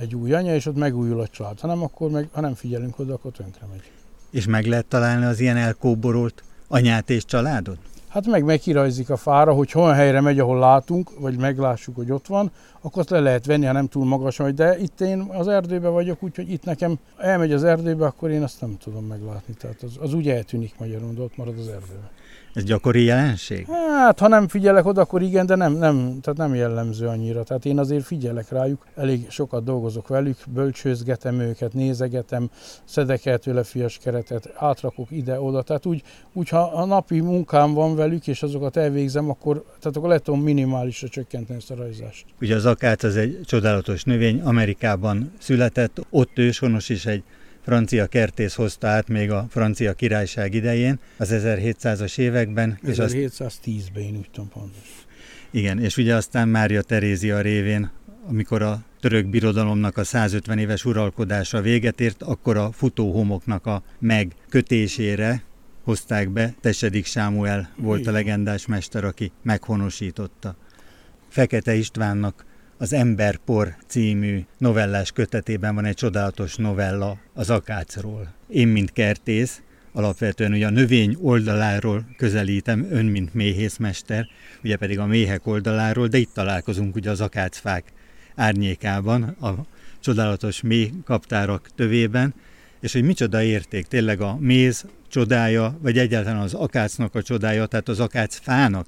[0.00, 1.60] egy új anya, és ott megújul a család.
[1.60, 3.90] Ha nem, akkor meg, ha nem figyelünk oda, akkor tönkre megy.
[4.30, 7.78] És meg lehet találni az ilyen elkóborolt anyát és családot?
[8.08, 12.26] Hát meg megkirajzik a fára, hogy olyan helyre megy, ahol látunk, vagy meglássuk, hogy ott
[12.26, 14.54] van, akkor azt le lehet venni, ha nem túl magas vagy.
[14.54, 18.60] De itt én az erdőben vagyok, úgyhogy itt nekem elmegy az erdőbe, akkor én azt
[18.60, 19.54] nem tudom meglátni.
[19.54, 22.08] Tehát az, az úgy eltűnik magyarul, de ott marad az erdőben.
[22.54, 23.66] Ez gyakori jelenség?
[23.66, 27.42] Hát, ha nem figyelek oda, akkor igen, de nem, nem, tehát nem jellemző annyira.
[27.42, 32.50] Tehát én azért figyelek rájuk, elég sokat dolgozok velük, bölcsőzgetem őket, nézegetem,
[32.84, 35.62] szedek el tőle fias keretet, átrakok ide-oda.
[35.62, 40.08] Tehát úgy, úgy, ha a napi munkám van velük, és azokat elvégzem, akkor, tehát akkor
[40.08, 42.24] lehet tudom minimálisra csökkenteni ezt a rajzást.
[42.40, 47.22] Ugye az akác az egy csodálatos növény, Amerikában született, ott őshonos is egy
[47.64, 52.78] francia kertész hozta át még a francia királyság idején, az 1700-as években.
[52.86, 55.06] 1710-ben én úgy tudom pontos.
[55.50, 57.90] Igen, és ugye aztán Mária Terézia révén,
[58.28, 65.42] amikor a török birodalomnak a 150 éves uralkodása véget ért, akkor a futóhomoknak a megkötésére
[65.84, 70.56] hozták be, Tesedik Sámuel volt a legendás mester, aki meghonosította.
[71.28, 72.44] Fekete Istvánnak
[72.80, 78.32] az Emberpor című novellás kötetében van egy csodálatos novella az akácról.
[78.48, 79.62] Én, mint kertész,
[79.92, 84.26] alapvetően ugye a növény oldaláról közelítem, ön, mint méhészmester,
[84.64, 87.84] ugye pedig a méhek oldaláról, de itt találkozunk ugye az akácfák
[88.34, 89.54] árnyékában, a
[90.00, 92.34] csodálatos méh kaptárak tövében,
[92.80, 97.88] és hogy micsoda érték, tényleg a méz csodája, vagy egyáltalán az akácnak a csodája, tehát
[97.88, 98.40] az akác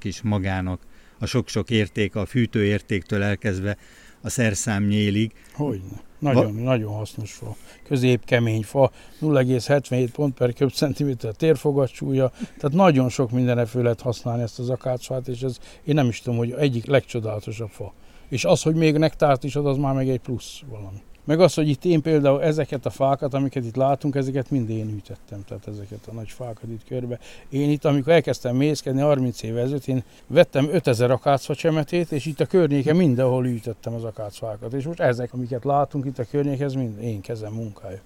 [0.03, 0.81] is magának
[1.23, 3.77] a sok-sok érték, a fűtőértéktől elkezdve
[4.21, 5.33] a szerszámnyélig.
[5.53, 6.01] Hogyne.
[6.19, 7.57] Nagyon, Va- nagyon hasznos fa.
[7.85, 14.43] Közép kemény fa, 0,77 pont per köbcentiméter térfogatsúlya, tehát nagyon sok mindenre föl lehet használni
[14.43, 17.93] ezt az akácfát, és ez én nem is tudom, hogy egyik legcsodálatosabb fa.
[18.29, 21.03] És az, hogy még nektárt is ad, az már meg egy plusz valami.
[21.25, 24.95] Meg az, hogy itt én például ezeket a fákat, amiket itt látunk, ezeket mind én
[24.97, 27.19] ütettem, tehát ezeket a nagy fákat itt körbe.
[27.49, 32.41] Én itt, amikor elkezdtem mészkedni 30 éve ezelőtt, én vettem 5000 akácfa csemetét, és itt
[32.41, 34.73] a környéken mindenhol ütettem az akácfákat.
[34.73, 38.01] És most ezek, amiket látunk itt a környéken, ez mind én kezem munkája.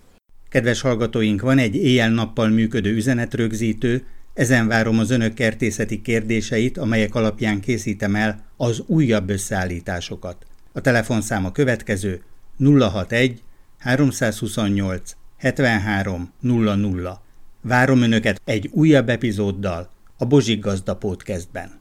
[0.48, 7.60] Kedves hallgatóink, van egy éjjel-nappal működő üzenetrögzítő, ezen várom az önök kertészeti kérdéseit, amelyek alapján
[7.60, 10.36] készítem el az újabb összeállításokat.
[10.72, 12.22] A telefonszám a következő
[12.58, 13.42] 061
[13.78, 17.20] 328 73 00.
[17.60, 19.88] Várom Önöket egy újabb epizóddal
[20.18, 21.80] a Bozsik Gazda Podcastben.